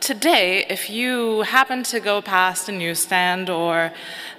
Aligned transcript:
today, 0.00 0.64
if 0.68 0.90
you 0.90 1.42
happen 1.42 1.82
to 1.84 2.00
go 2.00 2.22
past 2.22 2.68
a 2.68 2.72
newsstand 2.72 3.50
or 3.50 3.92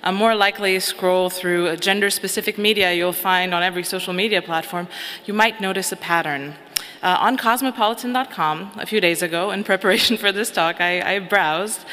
uh, 0.03 0.11
more 0.11 0.35
likely 0.35 0.79
scroll 0.79 1.29
through 1.29 1.67
a 1.67 1.77
gender 1.77 2.09
specific 2.09 2.57
media 2.57 2.93
you'll 2.93 3.13
find 3.13 3.53
on 3.53 3.63
every 3.63 3.83
social 3.83 4.13
media 4.13 4.41
platform, 4.41 4.87
you 5.25 5.33
might 5.33 5.61
notice 5.61 5.91
a 5.91 5.95
pattern. 5.95 6.55
Uh, 7.01 7.15
on 7.19 7.37
cosmopolitan.com 7.37 8.71
a 8.75 8.85
few 8.85 8.99
days 8.99 9.21
ago, 9.21 9.51
in 9.51 9.63
preparation 9.73 10.17
for 10.17 10.31
this 10.31 10.51
talk, 10.51 10.81
I, 10.81 11.15
I 11.15 11.19
browsed, 11.19 11.85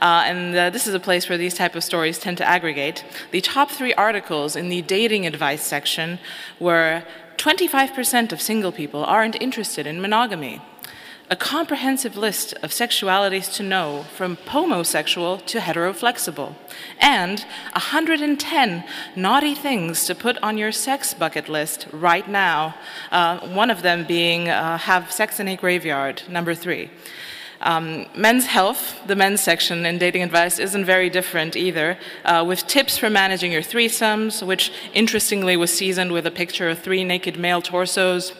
uh, 0.00 0.24
and 0.26 0.56
uh, 0.56 0.70
this 0.70 0.86
is 0.86 0.94
a 0.94 1.00
place 1.00 1.28
where 1.28 1.38
these 1.38 1.54
type 1.54 1.74
of 1.74 1.84
stories 1.84 2.18
tend 2.18 2.38
to 2.38 2.48
aggregate. 2.48 3.04
The 3.30 3.40
top 3.40 3.70
three 3.70 3.94
articles 3.94 4.56
in 4.56 4.68
the 4.68 4.82
dating 4.82 5.26
advice 5.26 5.62
section 5.62 6.18
were 6.58 7.04
25% 7.36 8.32
of 8.32 8.40
single 8.40 8.72
people 8.72 9.04
aren't 9.04 9.40
interested 9.40 9.86
in 9.86 10.00
monogamy 10.00 10.62
a 11.34 11.36
comprehensive 11.36 12.16
list 12.16 12.54
of 12.62 12.70
sexualities 12.70 13.52
to 13.52 13.60
know 13.60 14.04
from 14.14 14.36
homosexual 14.46 15.38
to 15.38 15.58
heteroflexible, 15.58 16.54
and 17.00 17.40
110 17.72 18.84
naughty 19.16 19.52
things 19.52 20.04
to 20.06 20.14
put 20.14 20.38
on 20.44 20.56
your 20.56 20.70
sex 20.70 21.12
bucket 21.12 21.48
list 21.48 21.88
right 21.90 22.28
now, 22.28 22.76
uh, 23.10 23.40
one 23.48 23.68
of 23.68 23.82
them 23.82 24.04
being 24.06 24.48
uh, 24.48 24.78
have 24.78 25.10
sex 25.10 25.40
in 25.40 25.48
a 25.48 25.56
graveyard, 25.56 26.22
number 26.28 26.54
three. 26.54 26.88
Um, 27.60 28.06
men's 28.14 28.46
health, 28.46 29.00
the 29.08 29.16
men's 29.16 29.40
section 29.40 29.86
in 29.86 29.98
dating 29.98 30.22
advice, 30.22 30.60
isn't 30.60 30.84
very 30.84 31.10
different 31.10 31.56
either, 31.56 31.98
uh, 32.24 32.44
with 32.46 32.64
tips 32.68 32.96
for 32.96 33.10
managing 33.10 33.50
your 33.50 33.62
threesomes, 33.62 34.46
which 34.46 34.70
interestingly 34.92 35.56
was 35.56 35.72
seasoned 35.72 36.12
with 36.12 36.26
a 36.26 36.30
picture 36.30 36.68
of 36.68 36.78
three 36.78 37.02
naked 37.02 37.36
male 37.38 37.62
torsos 37.62 38.32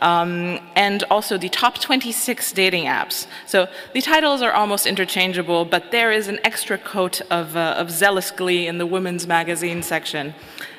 um, 0.00 0.60
and 0.74 1.04
also 1.10 1.38
the 1.38 1.48
top 1.48 1.78
26 1.78 2.52
dating 2.52 2.84
apps. 2.84 3.26
So 3.46 3.68
the 3.92 4.00
titles 4.00 4.42
are 4.42 4.52
almost 4.52 4.86
interchangeable, 4.86 5.64
but 5.64 5.90
there 5.90 6.12
is 6.12 6.28
an 6.28 6.38
extra 6.44 6.78
coat 6.78 7.20
of, 7.30 7.56
uh, 7.56 7.74
of 7.76 7.90
zealous 7.90 8.30
glee 8.30 8.66
in 8.66 8.78
the 8.78 8.86
women's 8.86 9.26
magazine 9.26 9.82
section. 9.82 10.34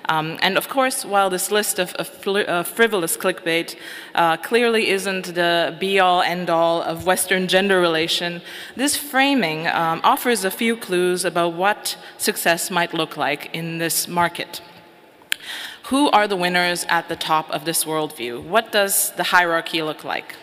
Um, 0.09 0.39
and 0.41 0.57
of 0.57 0.67
course, 0.67 1.05
while 1.05 1.29
this 1.29 1.51
list 1.51 1.77
of, 1.77 1.93
of 1.93 2.27
uh, 2.27 2.63
frivolous 2.63 3.15
clickbait 3.15 3.75
uh, 4.15 4.37
clearly 4.37 4.89
isn't 4.89 5.35
the 5.35 5.77
be 5.79 5.99
all 5.99 6.23
end 6.23 6.49
all 6.49 6.81
of 6.81 7.05
Western 7.05 7.47
gender 7.47 7.79
relation, 7.79 8.41
this 8.75 8.97
framing 8.97 9.67
um, 9.67 10.01
offers 10.03 10.43
a 10.43 10.49
few 10.49 10.75
clues 10.75 11.23
about 11.25 11.53
what 11.53 11.95
success 12.17 12.71
might 12.71 12.91
look 12.91 13.17
like 13.17 13.53
in 13.53 13.77
this 13.77 14.07
market. 14.07 14.61
Who 15.89 16.07
are 16.11 16.27
the 16.27 16.35
winners 16.35 16.85
at 16.87 17.09
the 17.09 17.15
top 17.15 17.49
of 17.49 17.65
this 17.65 17.83
worldview? 17.83 18.43
What 18.43 18.71
does 18.71 19.11
the 19.13 19.23
hierarchy 19.23 19.81
look 19.81 20.03
like? 20.03 20.35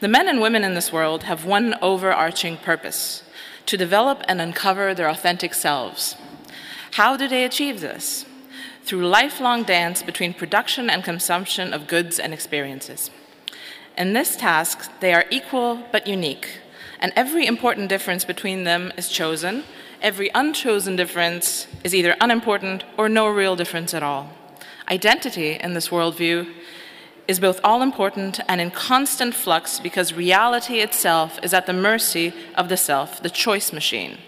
The 0.00 0.08
men 0.08 0.28
and 0.28 0.42
women 0.42 0.62
in 0.62 0.74
this 0.74 0.92
world 0.92 1.22
have 1.22 1.46
one 1.46 1.74
overarching 1.80 2.58
purpose 2.58 3.22
to 3.64 3.78
develop 3.78 4.22
and 4.28 4.42
uncover 4.42 4.92
their 4.92 5.08
authentic 5.08 5.54
selves. 5.54 6.16
How 6.92 7.16
do 7.16 7.26
they 7.26 7.44
achieve 7.44 7.80
this? 7.80 8.26
Through 8.82 9.08
lifelong 9.08 9.62
dance 9.62 10.02
between 10.02 10.34
production 10.34 10.90
and 10.90 11.02
consumption 11.02 11.72
of 11.72 11.86
goods 11.86 12.18
and 12.18 12.34
experiences. 12.34 13.10
In 13.96 14.12
this 14.12 14.36
task, 14.36 14.90
they 15.00 15.14
are 15.14 15.24
equal 15.30 15.82
but 15.92 16.06
unique, 16.06 16.58
and 17.00 17.10
every 17.16 17.46
important 17.46 17.88
difference 17.88 18.26
between 18.26 18.64
them 18.64 18.92
is 18.98 19.08
chosen. 19.08 19.64
Every 20.02 20.30
unchosen 20.34 20.94
difference 20.94 21.68
is 21.82 21.94
either 21.94 22.16
unimportant 22.20 22.84
or 22.98 23.08
no 23.08 23.26
real 23.28 23.56
difference 23.56 23.94
at 23.94 24.02
all. 24.02 24.28
Identity 24.90 25.52
in 25.52 25.74
this 25.74 25.88
worldview 25.88 26.52
is 27.26 27.40
both 27.40 27.58
all 27.64 27.80
important 27.80 28.40
and 28.48 28.60
in 28.60 28.70
constant 28.70 29.34
flux 29.34 29.80
because 29.80 30.12
reality 30.12 30.80
itself 30.80 31.38
is 31.42 31.54
at 31.54 31.66
the 31.66 31.72
mercy 31.72 32.34
of 32.54 32.68
the 32.68 32.76
self, 32.76 33.22
the 33.22 33.30
choice 33.30 33.72
machine. 33.72 34.18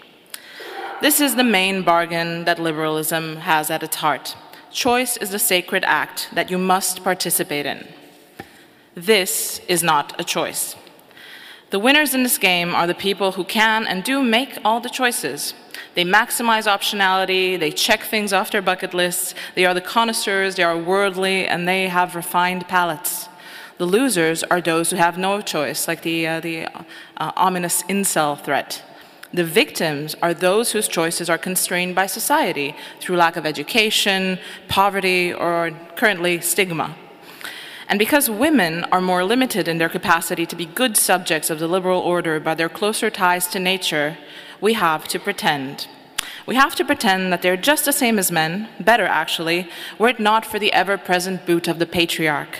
This 0.99 1.21
is 1.21 1.35
the 1.35 1.43
main 1.43 1.83
bargain 1.83 2.45
that 2.45 2.57
liberalism 2.57 3.37
has 3.37 3.69
at 3.69 3.83
its 3.83 3.97
heart. 3.97 4.35
Choice 4.71 5.15
is 5.17 5.29
the 5.29 5.39
sacred 5.39 5.83
act 5.85 6.29
that 6.33 6.49
you 6.49 6.57
must 6.57 7.03
participate 7.03 7.67
in. 7.67 7.87
This 8.95 9.59
is 9.67 9.83
not 9.83 10.19
a 10.19 10.23
choice. 10.23 10.75
The 11.69 11.79
winners 11.79 12.15
in 12.15 12.23
this 12.23 12.39
game 12.39 12.73
are 12.73 12.87
the 12.87 12.95
people 12.95 13.33
who 13.33 13.43
can 13.43 13.85
and 13.85 14.03
do 14.03 14.23
make 14.23 14.57
all 14.65 14.79
the 14.79 14.89
choices 14.89 15.53
they 15.97 16.05
maximize 16.05 16.67
optionality, 16.67 17.59
they 17.59 17.71
check 17.71 18.03
things 18.03 18.31
off 18.31 18.51
their 18.51 18.61
bucket 18.61 18.93
lists, 18.93 19.33
they 19.55 19.65
are 19.65 19.73
the 19.73 19.81
connoisseurs, 19.81 20.53
they 20.53 20.61
are 20.61 20.77
worldly, 20.77 21.47
and 21.47 21.67
they 21.67 21.87
have 21.87 22.13
refined 22.13 22.67
palates. 22.67 23.27
The 23.79 23.87
losers 23.87 24.43
are 24.43 24.61
those 24.61 24.91
who 24.91 24.97
have 24.97 25.17
no 25.17 25.41
choice, 25.41 25.87
like 25.87 26.03
the, 26.03 26.27
uh, 26.27 26.39
the 26.39 26.67
uh, 26.67 27.31
ominous 27.35 27.81
incel 27.89 28.39
threat. 28.39 28.83
The 29.33 29.43
victims 29.43 30.15
are 30.21 30.35
those 30.35 30.71
whose 30.71 30.87
choices 30.87 31.31
are 31.31 31.37
constrained 31.39 31.95
by 31.95 32.05
society 32.05 32.75
through 32.99 33.17
lack 33.17 33.35
of 33.35 33.47
education, 33.47 34.37
poverty, 34.67 35.33
or 35.33 35.71
currently 35.95 36.41
stigma. 36.41 36.95
And 37.89 37.97
because 37.97 38.29
women 38.29 38.83
are 38.85 38.99
more 38.99 39.23
limited 39.23 39.67
in 39.67 39.77
their 39.77 39.89
capacity 39.89 40.45
to 40.45 40.55
be 40.55 40.65
good 40.65 40.97
subjects 40.97 41.49
of 41.49 41.59
the 41.59 41.67
liberal 41.67 42.01
order 42.01 42.39
by 42.39 42.53
their 42.53 42.69
closer 42.69 43.09
ties 43.09 43.47
to 43.47 43.59
nature, 43.59 44.17
we 44.59 44.73
have 44.73 45.07
to 45.07 45.19
pretend. 45.19 45.87
We 46.45 46.55
have 46.55 46.75
to 46.75 46.85
pretend 46.85 47.31
that 47.31 47.41
they're 47.41 47.57
just 47.57 47.85
the 47.85 47.93
same 47.93 48.19
as 48.19 48.31
men, 48.31 48.67
better 48.79 49.05
actually, 49.05 49.69
were 49.97 50.09
it 50.09 50.19
not 50.19 50.45
for 50.45 50.59
the 50.59 50.73
ever 50.73 50.97
present 50.97 51.45
boot 51.45 51.67
of 51.67 51.79
the 51.79 51.85
patriarch. 51.85 52.59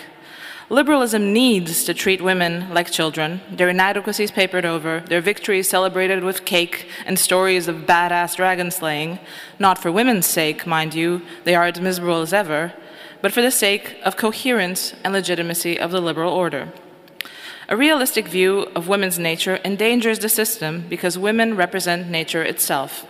Liberalism 0.70 1.32
needs 1.32 1.84
to 1.84 1.94
treat 1.94 2.20
women 2.20 2.68
like 2.74 2.90
children, 2.90 3.40
their 3.50 3.70
inadequacies 3.70 4.30
papered 4.30 4.66
over, 4.66 5.00
their 5.00 5.22
victories 5.22 5.68
celebrated 5.68 6.22
with 6.22 6.44
cake 6.44 6.88
and 7.06 7.18
stories 7.18 7.68
of 7.68 7.86
badass 7.86 8.36
dragon 8.36 8.70
slaying, 8.70 9.18
not 9.58 9.78
for 9.78 9.90
women's 9.90 10.26
sake, 10.26 10.66
mind 10.66 10.92
you, 10.94 11.22
they 11.44 11.54
are 11.54 11.64
as 11.64 11.80
miserable 11.80 12.20
as 12.20 12.34
ever, 12.34 12.74
but 13.20 13.32
for 13.32 13.42
the 13.42 13.50
sake 13.50 13.96
of 14.04 14.16
coherence 14.16 14.94
and 15.04 15.12
legitimacy 15.12 15.78
of 15.78 15.90
the 15.90 16.00
liberal 16.00 16.32
order. 16.32 16.72
A 17.68 17.76
realistic 17.76 18.26
view 18.26 18.60
of 18.74 18.88
women's 18.88 19.18
nature 19.18 19.60
endangers 19.64 20.20
the 20.20 20.28
system 20.28 20.86
because 20.88 21.18
women 21.18 21.54
represent 21.54 22.08
nature 22.08 22.42
itself. 22.42 23.06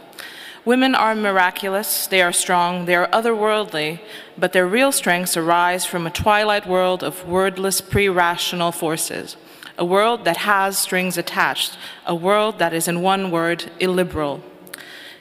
Women 0.65 0.95
are 0.95 1.15
miraculous, 1.15 2.07
they 2.07 2.21
are 2.21 2.33
strong, 2.33 2.85
they 2.85 2.95
are 2.95 3.07
otherworldly, 3.09 4.01
but 4.37 4.53
their 4.53 4.67
real 4.67 4.91
strengths 4.91 5.37
arise 5.37 5.87
from 5.87 6.07
a 6.07 6.11
twilight 6.11 6.67
world 6.67 7.05
of 7.05 7.27
wordless 7.29 7.81
pre 7.81 8.09
rational 8.09 8.73
forces, 8.73 9.37
a 9.79 9.85
world 9.85 10.25
that 10.25 10.39
has 10.39 10.77
strings 10.77 11.17
attached, 11.17 11.79
a 12.05 12.15
world 12.15 12.59
that 12.59 12.75
is, 12.75 12.89
in 12.89 13.01
one 13.01 13.31
word, 13.31 13.71
illiberal. 13.79 14.43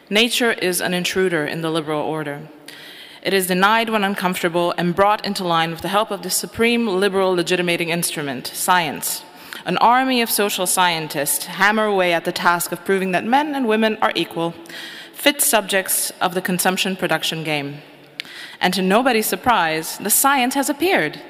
Nature 0.09 0.54
is 0.54 0.81
an 0.81 0.94
intruder 0.94 1.46
in 1.46 1.62
the 1.62 1.69
liberal 1.69 2.02
order. 2.02 2.48
It 3.22 3.34
is 3.34 3.48
denied 3.48 3.90
when 3.90 4.04
uncomfortable 4.04 4.74
and 4.78 4.96
brought 4.96 5.26
into 5.26 5.44
line 5.44 5.72
with 5.72 5.82
the 5.82 5.88
help 5.88 6.12
of 6.12 6.22
the 6.22 6.30
supreme 6.30 6.88
liberal 6.88 7.34
legitimating 7.34 7.90
instrument, 7.90 8.48
science. 8.48 9.24
An 9.66 9.78
army 9.78 10.22
of 10.22 10.30
social 10.30 10.66
scientists 10.68 11.46
hammer 11.46 11.86
away 11.86 12.14
at 12.14 12.26
the 12.26 12.32
task 12.32 12.72
of 12.72 12.86
proving 12.86 13.12
that 13.12 13.26
men 13.26 13.56
and 13.56 13.68
women 13.68 13.98
are 14.02 14.14
equal, 14.16 14.54
fit 15.14 15.42
subjects 15.42 16.12
of 16.22 16.36
the 16.36 16.42
consumption 16.42 16.96
production 16.96 17.44
game. 17.44 17.80
And 18.62 18.74
to 18.74 18.82
nobody's 18.82 19.26
surprise, 19.26 19.98
the 19.98 20.10
science 20.10 20.56
has 20.56 20.70
appeared 20.70 21.22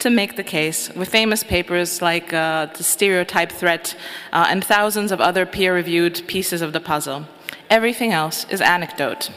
to 0.00 0.10
make 0.10 0.36
the 0.36 0.44
case, 0.44 0.90
with 0.90 1.08
famous 1.08 1.42
papers 1.42 2.02
like 2.02 2.32
uh, 2.32 2.66
The 2.66 2.84
Stereotype 2.84 3.50
Threat 3.50 3.96
uh, 4.32 4.46
and 4.50 4.62
thousands 4.62 5.10
of 5.10 5.20
other 5.20 5.46
peer 5.46 5.74
reviewed 5.74 6.22
pieces 6.26 6.60
of 6.60 6.72
the 6.72 6.80
puzzle. 6.80 7.26
Everything 7.70 8.12
else 8.12 8.44
is 8.50 8.60
anecdote. 8.60 9.30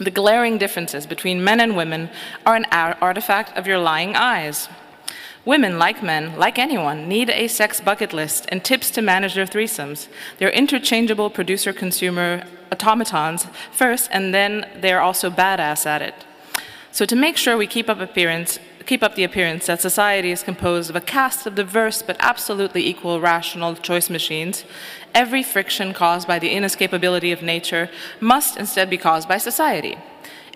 The 0.00 0.10
glaring 0.10 0.56
differences 0.56 1.06
between 1.06 1.44
men 1.44 1.60
and 1.60 1.76
women 1.76 2.08
are 2.46 2.56
an 2.56 2.64
artifact 2.72 3.54
of 3.54 3.66
your 3.66 3.78
lying 3.78 4.16
eyes. 4.16 4.66
Women, 5.44 5.78
like 5.78 6.02
men, 6.02 6.38
like 6.38 6.58
anyone, 6.58 7.06
need 7.06 7.28
a 7.28 7.48
sex 7.48 7.82
bucket 7.82 8.14
list 8.14 8.46
and 8.48 8.64
tips 8.64 8.90
to 8.92 9.02
manage 9.02 9.34
their 9.34 9.46
threesomes. 9.46 10.08
They're 10.38 10.48
interchangeable 10.50 11.28
producer 11.28 11.74
consumer 11.74 12.44
automatons 12.72 13.46
first, 13.72 14.08
and 14.10 14.32
then 14.32 14.66
they're 14.80 15.02
also 15.02 15.28
badass 15.28 15.84
at 15.84 16.00
it. 16.00 16.14
So, 16.92 17.04
to 17.04 17.14
make 17.14 17.36
sure 17.36 17.58
we 17.58 17.66
keep 17.66 17.90
up, 17.90 18.00
appearance, 18.00 18.58
keep 18.90 19.04
up 19.04 19.14
the 19.14 19.22
appearance 19.22 19.66
that 19.66 19.80
society 19.80 20.32
is 20.32 20.42
composed 20.42 20.90
of 20.90 20.96
a 20.96 21.00
cast 21.00 21.46
of 21.46 21.54
diverse 21.54 22.02
but 22.02 22.16
absolutely 22.18 22.84
equal 22.84 23.20
rational 23.20 23.76
choice 23.76 24.10
machines, 24.10 24.64
every 25.14 25.44
friction 25.44 25.94
caused 25.94 26.26
by 26.26 26.40
the 26.40 26.52
inescapability 26.52 27.32
of 27.32 27.40
nature 27.40 27.88
must 28.18 28.56
instead 28.56 28.90
be 28.90 28.98
caused 28.98 29.28
by 29.28 29.38
society 29.38 29.96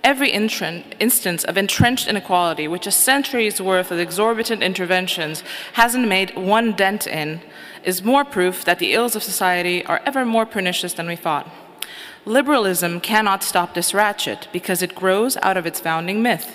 every 0.03 0.31
instance 0.33 1.45
of 1.45 1.57
entrenched 1.57 2.09
inequality, 2.09 2.69
which 2.69 2.87
a 2.87 2.91
century's 2.91 3.59
worth 3.59 3.91
of 3.91 3.99
exorbitant 3.99 4.63
interventions 4.63 5.43
hasn't 5.75 6.07
made 6.07 6.37
one 6.37 6.73
dent 6.73 7.07
in, 7.07 7.41
is 7.85 8.05
more 8.05 8.23
proof 8.23 8.67
that 8.67 8.79
the 8.79 8.93
ills 8.93 9.17
of 9.17 9.23
society 9.23 9.83
are 9.87 10.03
ever 10.05 10.27
more 10.27 10.45
pernicious 10.45 10.93
than 10.93 11.07
we 11.07 11.17
thought. 11.17 11.49
Liberalism 12.27 13.01
cannot 13.01 13.43
stop 13.43 13.73
this 13.73 13.95
ratchet 13.95 14.47
because 14.53 14.83
it 14.83 14.95
grows 14.95 15.39
out 15.39 15.57
of 15.57 15.65
its 15.65 15.81
founding 15.81 16.21
myth. 16.21 16.55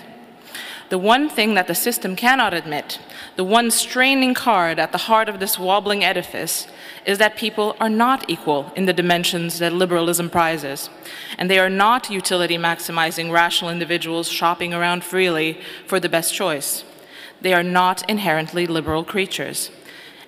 The 0.90 0.98
one 0.98 1.28
thing 1.28 1.54
that 1.54 1.68
the 1.68 1.74
system 1.74 2.16
cannot 2.16 2.52
admit, 2.52 2.98
the 3.36 3.44
one 3.44 3.70
straining 3.70 4.34
card 4.34 4.80
at 4.80 4.90
the 4.90 4.98
heart 4.98 5.28
of 5.28 5.38
this 5.38 5.56
wobbling 5.56 6.02
edifice, 6.02 6.66
is 7.06 7.18
that 7.18 7.36
people 7.36 7.76
are 7.78 7.88
not 7.88 8.28
equal 8.28 8.72
in 8.74 8.86
the 8.86 8.92
dimensions 8.92 9.60
that 9.60 9.72
liberalism 9.72 10.28
prizes, 10.28 10.90
and 11.38 11.48
they 11.48 11.60
are 11.60 11.70
not 11.70 12.10
utility 12.10 12.58
maximizing 12.58 13.30
rational 13.30 13.70
individuals 13.70 14.28
shopping 14.28 14.74
around 14.74 15.04
freely 15.04 15.60
for 15.86 16.00
the 16.00 16.08
best 16.08 16.34
choice. 16.34 16.82
They 17.40 17.54
are 17.54 17.62
not 17.62 18.08
inherently 18.10 18.66
liberal 18.66 19.04
creatures, 19.04 19.70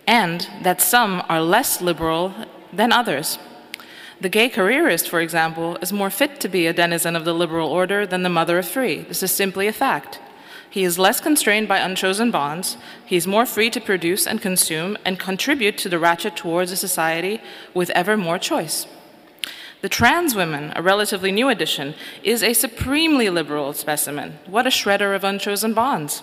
and 0.07 0.49
that 0.63 0.81
some 0.81 1.25
are 1.29 1.43
less 1.43 1.83
liberal 1.83 2.35
than 2.73 2.93
others. 2.93 3.37
The 4.21 4.29
gay 4.29 4.49
careerist, 4.49 5.09
for 5.09 5.21
example, 5.21 5.77
is 5.83 5.93
more 5.93 6.09
fit 6.09 6.39
to 6.39 6.49
be 6.49 6.69
a 6.69 6.73
denizen 6.73 7.17
of 7.17 7.25
the 7.25 7.35
liberal 7.35 7.69
order 7.69 8.07
than 8.07 8.23
the 8.23 8.29
mother 8.29 8.59
of 8.59 8.69
three. 8.69 9.03
This 9.03 9.25
is 9.25 9.33
simply 9.33 9.67
a 9.67 9.73
fact. 9.73 10.21
He 10.73 10.85
is 10.85 10.99
less 10.99 11.21
constrained 11.21 11.69
by 11.69 11.81
unchosen 11.81 12.31
bonds. 12.31 12.79
He 13.05 13.17
is 13.17 13.27
more 13.27 13.45
free 13.45 13.69
to 13.69 13.79
produce 13.79 14.27
and 14.27 14.41
consume 14.41 14.97
and 15.05 15.19
contribute 15.19 15.77
to 15.79 15.91
the 15.91 15.99
ratchet 15.99 16.35
towards 16.35 16.73
a 16.73 16.79
society 16.79 17.43
with 17.75 17.91
ever 17.91 18.17
more 18.17 18.39
choice. 18.39 18.87
The 19.83 19.91
trans 19.91 20.35
woman, 20.35 20.73
a 20.75 20.81
relatively 20.81 21.31
new 21.31 21.51
addition, 21.51 21.95
is 22.23 22.43
a 22.43 22.55
supremely 22.55 23.29
liberal 23.29 23.75
specimen. 23.75 24.39
What 24.47 24.67
a 24.67 24.71
shredder 24.71 25.15
of 25.15 25.25
unchosen 25.25 25.75
bonds. 25.75 26.23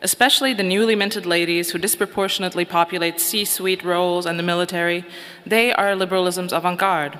Especially 0.00 0.54
the 0.54 0.62
newly 0.62 0.94
minted 0.94 1.26
ladies 1.26 1.72
who 1.72 1.78
disproportionately 1.78 2.64
populate 2.64 3.18
C 3.18 3.44
suite 3.44 3.82
roles 3.82 4.24
and 4.24 4.38
the 4.38 4.44
military, 4.44 5.04
they 5.44 5.72
are 5.72 5.96
liberalism's 5.96 6.52
avant 6.52 6.78
garde. 6.78 7.18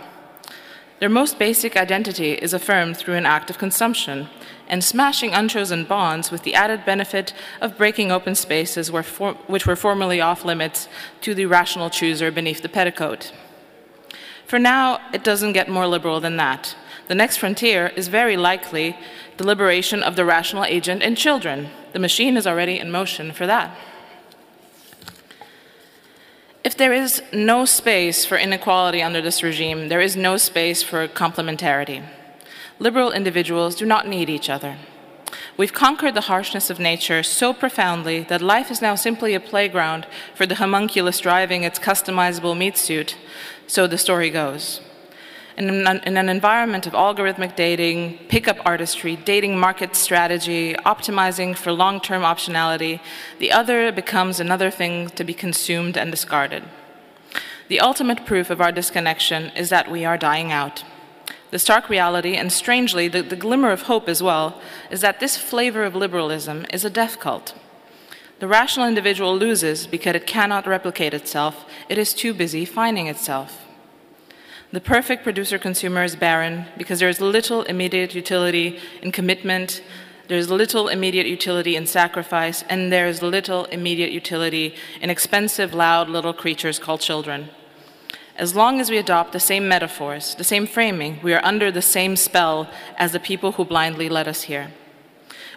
Their 1.04 1.10
most 1.10 1.38
basic 1.38 1.76
identity 1.76 2.32
is 2.32 2.54
affirmed 2.54 2.96
through 2.96 3.16
an 3.16 3.26
act 3.26 3.50
of 3.50 3.58
consumption, 3.58 4.30
and 4.66 4.82
smashing 4.82 5.34
unchosen 5.34 5.84
bonds 5.84 6.30
with 6.30 6.44
the 6.44 6.54
added 6.54 6.86
benefit 6.86 7.34
of 7.60 7.76
breaking 7.76 8.10
open 8.10 8.34
spaces 8.34 8.88
for, 8.88 9.34
which 9.46 9.66
were 9.66 9.76
formerly 9.76 10.22
off 10.22 10.46
limits 10.46 10.88
to 11.20 11.34
the 11.34 11.44
rational 11.44 11.90
chooser 11.90 12.30
beneath 12.30 12.62
the 12.62 12.70
petticoat. 12.70 13.34
For 14.46 14.58
now, 14.58 14.98
it 15.12 15.22
doesn't 15.22 15.52
get 15.52 15.68
more 15.68 15.86
liberal 15.86 16.20
than 16.20 16.38
that. 16.38 16.74
The 17.08 17.14
next 17.14 17.36
frontier 17.36 17.88
is 17.88 18.08
very 18.08 18.38
likely 18.38 18.96
the 19.36 19.46
liberation 19.46 20.02
of 20.02 20.16
the 20.16 20.24
rational 20.24 20.64
agent 20.64 21.02
in 21.02 21.16
children. 21.16 21.68
The 21.92 21.98
machine 21.98 22.38
is 22.38 22.46
already 22.46 22.78
in 22.78 22.90
motion 22.90 23.32
for 23.32 23.46
that. 23.46 23.76
There 26.76 26.92
is 26.92 27.22
no 27.32 27.64
space 27.64 28.24
for 28.24 28.36
inequality 28.36 29.02
under 29.02 29.22
this 29.22 29.42
regime, 29.42 29.88
there 29.88 30.00
is 30.00 30.16
no 30.16 30.36
space 30.36 30.82
for 30.82 31.06
complementarity 31.08 32.02
liberal 32.78 33.12
individuals 33.12 33.74
do 33.76 33.86
not 33.86 34.08
need 34.08 34.28
each 34.28 34.50
other. 34.50 34.76
We've 35.56 35.72
conquered 35.72 36.14
the 36.14 36.22
harshness 36.22 36.70
of 36.70 36.80
nature 36.80 37.22
so 37.22 37.52
profoundly 37.52 38.20
that 38.24 38.42
life 38.42 38.70
is 38.70 38.82
now 38.82 38.94
simply 38.94 39.34
a 39.34 39.40
playground 39.40 40.06
for 40.34 40.46
the 40.46 40.56
homunculus 40.56 41.20
driving 41.20 41.62
its 41.62 41.78
customizable 41.78 42.56
meat 42.56 42.76
suit, 42.76 43.16
so 43.66 43.86
the 43.86 43.98
story 43.98 44.30
goes. 44.30 44.80
In 45.56 45.86
an, 45.86 46.00
in 46.04 46.16
an, 46.16 46.28
environment 46.28 46.84
of 46.84 46.94
algorithmic 46.94 47.54
dating, 47.54 48.18
pickup 48.28 48.58
artistry, 48.66 49.14
dating 49.14 49.56
market 49.56 49.94
strategy, 49.94 50.74
optimizing 50.84 51.56
for 51.56 51.70
long 51.70 52.00
term 52.00 52.22
optionality, 52.22 52.98
the 53.38 53.52
other 53.52 53.92
becomes 53.92 54.40
another 54.40 54.68
thing 54.68 55.10
to 55.10 55.22
be 55.22 55.32
consumed 55.32 55.96
and 55.96 56.10
discarded. 56.10 56.64
The 57.68 57.78
ultimate 57.78 58.26
proof 58.26 58.50
of 58.50 58.60
our 58.60 58.72
disconnection 58.72 59.50
is 59.50 59.70
that 59.70 59.90
we 59.90 60.04
are 60.04 60.18
dying 60.18 60.50
out. 60.50 60.82
The 61.50 61.60
stark 61.60 61.88
reality, 61.88 62.34
and 62.34 62.52
strangely, 62.52 63.06
the, 63.06 63.22
the 63.22 63.36
glimmer 63.36 63.70
of 63.70 63.82
hope 63.82 64.08
as 64.08 64.20
well, 64.20 64.60
is 64.90 65.02
that 65.02 65.20
this 65.20 65.36
flavor 65.36 65.84
of 65.84 65.94
liberalism 65.94 66.66
is 66.72 66.84
a 66.84 66.90
death 66.90 67.20
cult. 67.20 67.54
The 68.40 68.48
rational 68.48 68.88
individual 68.88 69.36
loses 69.36 69.86
because 69.86 70.16
it 70.16 70.26
cannot 70.26 70.66
replicate 70.66 71.14
itself, 71.14 71.64
it 71.88 71.96
is 71.96 72.12
too 72.12 72.34
busy 72.34 72.64
finding 72.64 73.06
itself. 73.06 73.63
The 74.72 74.80
perfect 74.80 75.22
producer 75.22 75.58
consumer 75.58 76.02
is 76.04 76.16
barren 76.16 76.66
because 76.76 76.98
there 76.98 77.08
is 77.08 77.20
little 77.20 77.62
immediate 77.62 78.14
utility 78.14 78.80
in 79.02 79.12
commitment, 79.12 79.82
there 80.26 80.38
is 80.38 80.50
little 80.50 80.88
immediate 80.88 81.26
utility 81.26 81.76
in 81.76 81.86
sacrifice, 81.86 82.64
and 82.70 82.90
there 82.90 83.06
is 83.06 83.22
little 83.22 83.66
immediate 83.66 84.10
utility 84.10 84.74
in 85.02 85.10
expensive, 85.10 85.74
loud 85.74 86.08
little 86.08 86.32
creatures 86.32 86.78
called 86.78 87.00
children. 87.00 87.50
As 88.36 88.56
long 88.56 88.80
as 88.80 88.90
we 88.90 88.98
adopt 88.98 89.32
the 89.32 89.38
same 89.38 89.68
metaphors, 89.68 90.34
the 90.34 90.42
same 90.42 90.66
framing, 90.66 91.20
we 91.22 91.34
are 91.34 91.44
under 91.44 91.70
the 91.70 91.82
same 91.82 92.16
spell 92.16 92.68
as 92.96 93.12
the 93.12 93.20
people 93.20 93.52
who 93.52 93.64
blindly 93.64 94.08
led 94.08 94.26
us 94.26 94.42
here. 94.42 94.72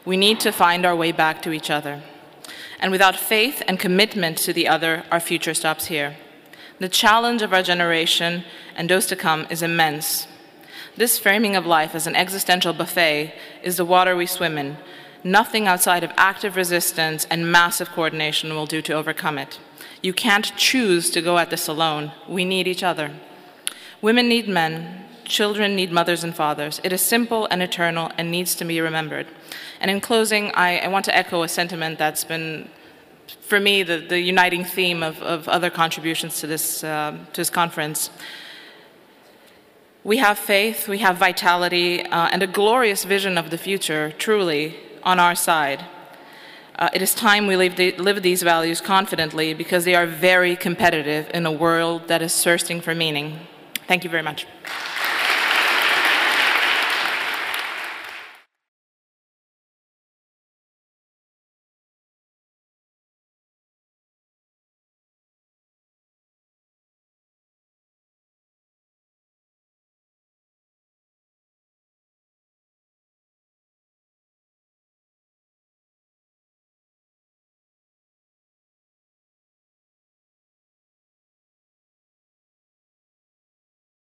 We 0.05 0.17
need 0.17 0.39
to 0.41 0.51
find 0.51 0.85
our 0.85 0.95
way 0.95 1.11
back 1.11 1.41
to 1.41 1.51
each 1.51 1.71
other. 1.71 2.03
And 2.79 2.91
without 2.91 3.15
faith 3.15 3.63
and 3.67 3.79
commitment 3.79 4.37
to 4.39 4.53
the 4.53 4.67
other, 4.67 5.03
our 5.11 5.19
future 5.19 5.53
stops 5.53 5.85
here. 5.85 6.17
The 6.79 6.89
challenge 6.89 7.41
of 7.41 7.53
our 7.53 7.63
generation 7.63 8.43
and 8.75 8.89
those 8.89 9.07
to 9.07 9.15
come 9.15 9.47
is 9.49 9.63
immense. 9.63 10.27
This 10.95 11.19
framing 11.19 11.55
of 11.55 11.65
life 11.65 11.95
as 11.95 12.07
an 12.07 12.15
existential 12.15 12.73
buffet 12.73 13.33
is 13.63 13.77
the 13.77 13.85
water 13.85 14.15
we 14.15 14.25
swim 14.25 14.57
in. 14.57 14.77
Nothing 15.23 15.67
outside 15.67 16.03
of 16.03 16.11
active 16.17 16.55
resistance 16.55 17.25
and 17.29 17.51
massive 17.51 17.89
coordination 17.89 18.53
will 18.53 18.65
do 18.65 18.81
to 18.83 18.93
overcome 18.93 19.37
it. 19.37 19.59
You 20.01 20.13
can't 20.13 20.55
choose 20.55 21.09
to 21.11 21.21
go 21.21 21.37
at 21.37 21.49
this 21.49 21.67
alone. 21.67 22.11
We 22.27 22.45
need 22.45 22.67
each 22.67 22.83
other. 22.83 23.11
Women 24.01 24.29
need 24.29 24.47
men. 24.47 25.05
Children 25.25 25.75
need 25.75 25.91
mothers 25.91 26.23
and 26.23 26.35
fathers. 26.35 26.79
It 26.83 26.93
is 26.93 27.01
simple 27.01 27.47
and 27.51 27.61
eternal 27.61 28.11
and 28.17 28.31
needs 28.31 28.55
to 28.55 28.65
be 28.65 28.79
remembered. 28.79 29.27
And 29.81 29.91
in 29.91 29.99
closing, 29.99 30.51
I, 30.51 30.79
I 30.79 30.87
want 30.87 31.05
to 31.05 31.17
echo 31.17 31.43
a 31.43 31.47
sentiment 31.47 31.97
that's 31.99 32.23
been, 32.23 32.69
for 33.41 33.59
me, 33.59 33.83
the, 33.83 33.97
the 33.97 34.19
uniting 34.19 34.63
theme 34.63 35.03
of, 35.03 35.21
of 35.21 35.47
other 35.47 35.69
contributions 35.69 36.39
to 36.39 36.47
this, 36.47 36.83
uh, 36.83 37.17
to 37.33 37.41
this 37.41 37.49
conference. 37.49 38.09
We 40.03 40.17
have 40.17 40.39
faith, 40.39 40.87
we 40.87 40.99
have 40.99 41.17
vitality, 41.17 42.03
uh, 42.03 42.29
and 42.31 42.41
a 42.41 42.47
glorious 42.47 43.03
vision 43.03 43.37
of 43.37 43.49
the 43.49 43.57
future, 43.57 44.13
truly, 44.17 44.75
on 45.03 45.19
our 45.19 45.35
side. 45.35 45.85
Uh, 46.79 46.89
it 46.93 47.01
is 47.01 47.13
time 47.15 47.47
we 47.47 47.55
the, 47.69 47.91
live, 47.93 48.21
these 48.21 48.43
values 48.43 48.81
confidently 48.81 49.53
because 49.53 49.83
they 49.83 49.95
are 49.95 50.05
very 50.05 50.55
competitive 50.55 51.29
in 51.33 51.45
a 51.45 51.51
world 51.51 52.07
that 52.07 52.21
is 52.21 52.43
thirsting 52.43 52.81
for 52.81 52.93
meaning. 52.93 53.39
Thank 53.87 54.03
you 54.03 54.09
very 54.09 54.23
much. 54.23 54.45